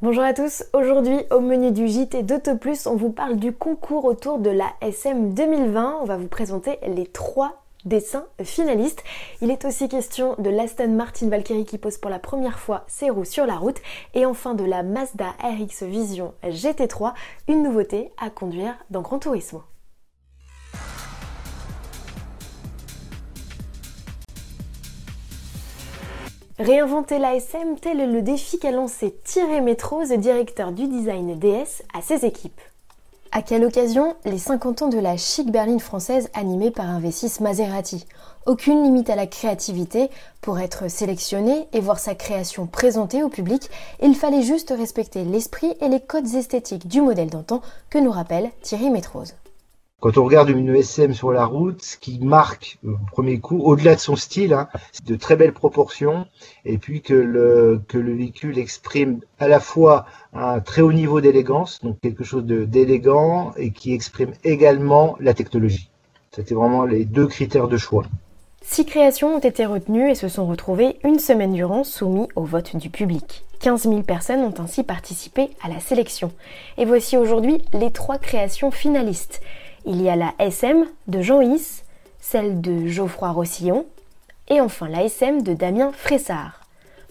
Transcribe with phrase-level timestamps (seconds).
[0.00, 4.38] Bonjour à tous, aujourd'hui au menu du JT d'Autoplus, on vous parle du concours autour
[4.38, 5.98] de la SM 2020.
[6.00, 9.02] On va vous présenter les trois dessins finalistes.
[9.42, 13.10] Il est aussi question de l'Aston Martin Valkyrie qui pose pour la première fois ses
[13.10, 13.78] roues sur la route
[14.14, 17.14] et enfin de la Mazda RX Vision GT3,
[17.48, 19.64] une nouveauté à conduire dans Grand Turismo.
[26.58, 32.02] Réinventer l'ASM, tel est le défi qu'a lancé Thierry Métrose, directeur du design DS, à
[32.02, 32.60] ses équipes.
[33.30, 37.44] À quelle occasion Les 50 ans de la chic berline française animée par un V6
[37.44, 38.06] Maserati?
[38.46, 40.10] Aucune limite à la créativité.
[40.40, 43.70] Pour être sélectionné et voir sa création présentée au public,
[44.02, 48.50] il fallait juste respecter l'esprit et les codes esthétiques du modèle d'antan que nous rappelle
[48.62, 49.34] Thierry Métrose.
[50.00, 53.96] Quand on regarde une ESM sur la route, ce qui marque au premier coup, au-delà
[53.96, 56.26] de son style, hein, c'est de très belles proportions,
[56.64, 61.20] et puis que le, que le véhicule exprime à la fois un très haut niveau
[61.20, 65.90] d'élégance, donc quelque chose d'élégant, et qui exprime également la technologie.
[66.30, 68.04] C'était vraiment les deux critères de choix.
[68.62, 72.76] Six créations ont été retenues et se sont retrouvées une semaine durant soumis au vote
[72.76, 73.44] du public.
[73.58, 76.30] 15 000 personnes ont ainsi participé à la sélection.
[76.76, 79.40] Et voici aujourd'hui les trois créations finalistes.
[79.90, 81.82] Il y a la SM de Jean Is,
[82.20, 83.86] celle de Geoffroy Rossillon
[84.50, 86.60] et enfin la SM de Damien Fressard.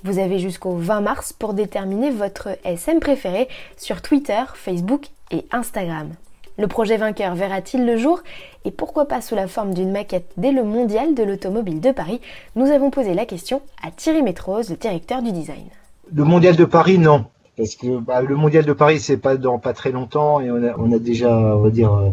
[0.04, 6.12] Vous avez jusqu'au 20 mars pour déterminer votre SM préféré sur Twitter, Facebook et Instagram.
[6.60, 8.22] Le projet vainqueur verra-t-il le jour?
[8.64, 12.22] Et pourquoi pas sous la forme d'une maquette dès le mondial de l'automobile de Paris?
[12.56, 15.66] Nous avons posé la question à Thierry Métrose, le directeur du design.
[16.14, 17.26] Le mondial de Paris, non
[17.58, 20.92] parce que bah, le mondial de Paris c'est pas dans pas très longtemps et on
[20.92, 22.12] a, déjà on va dire euh,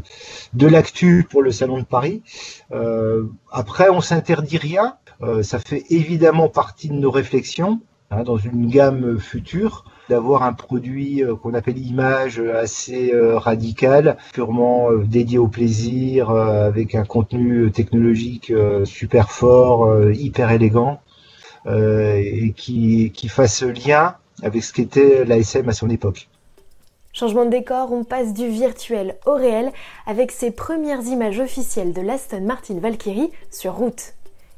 [0.54, 2.22] de l'actu pour le salon de Paris.
[2.72, 8.38] Euh, après on s'interdit rien, euh, ça fait évidemment partie de nos réflexions hein, dans
[8.38, 16.28] une gamme future d'avoir un produit qu'on appelle image assez radical, purement dédié au plaisir,
[16.28, 18.52] avec un contenu technologique
[18.84, 21.00] super fort, hyper élégant,
[21.66, 26.28] et qui, qui fasse lien avec ce qu'était l'ASM à son époque.
[27.12, 29.70] Changement de décor, on passe du virtuel au réel
[30.06, 34.14] avec ces premières images officielles de l'Aston Martin Valkyrie sur route.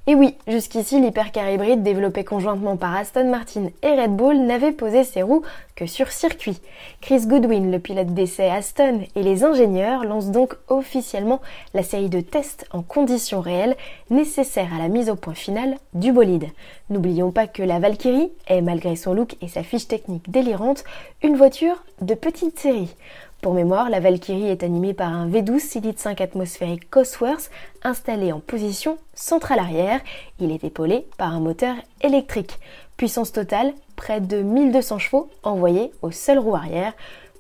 [0.09, 5.03] Et oui, jusqu'ici, l'hypercar hybride développé conjointement par Aston Martin et Red Bull n'avait posé
[5.03, 5.43] ses roues
[5.75, 6.61] que sur circuit.
[7.01, 11.41] Chris Goodwin, le pilote d'essai Aston, et les ingénieurs lancent donc officiellement
[11.75, 13.75] la série de tests en conditions réelles
[14.09, 16.51] nécessaires à la mise au point finale du bolide.
[16.89, 20.85] N'oublions pas que la Valkyrie est, malgré son look et sa fiche technique délirante,
[21.25, 22.95] une voiture de petite série.
[23.43, 27.51] Pour mémoire, la Valkyrie est animée par un V12 6 litres 5 atmosphérique Cosworth
[27.83, 30.01] installé en position centrale arrière.
[30.41, 32.59] Il est épaulé par un moteur électrique.
[32.97, 36.95] Puissance totale, près de 1200 chevaux envoyés au seul roue arrière.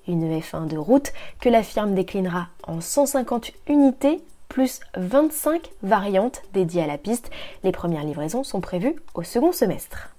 [0.07, 6.85] Une F1 de route que la firme déclinera en 150 unités plus 25 variantes dédiées
[6.85, 7.31] à la piste.
[7.65, 10.16] Les premières livraisons sont prévues au second semestre.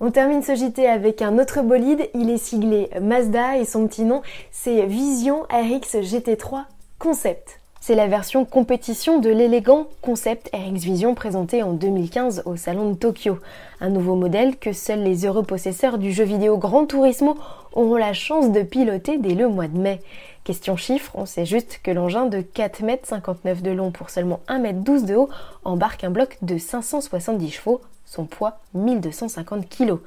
[0.00, 4.04] On termine ce JT avec un autre bolide, il est siglé Mazda et son petit
[4.04, 6.64] nom c'est Vision RX GT3
[6.98, 7.60] Concept.
[7.86, 12.94] C'est la version compétition de l'élégant concept RX Vision présenté en 2015 au salon de
[12.94, 13.38] Tokyo.
[13.78, 17.36] Un nouveau modèle que seuls les heureux possesseurs du jeu vidéo Gran Turismo
[17.74, 20.00] auront la chance de piloter dès le mois de mai.
[20.44, 24.64] Question chiffre, on sait juste que l'engin de 4,59 m de long pour seulement 1,12
[24.64, 25.28] m de haut
[25.64, 29.98] embarque un bloc de 570 chevaux, son poids 1250 kg.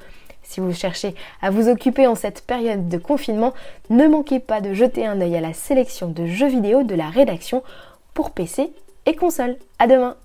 [0.48, 3.54] Si vous cherchez à vous occuper en cette période de confinement,
[3.90, 7.10] ne manquez pas de jeter un œil à la sélection de jeux vidéo de la
[7.10, 7.64] rédaction
[8.14, 8.72] pour PC
[9.06, 9.58] et console.
[9.78, 10.16] À demain!